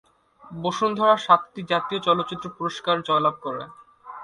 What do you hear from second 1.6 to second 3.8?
জাতীয় চলচ্চিত্র পুরস্কার জয়লাভ করে।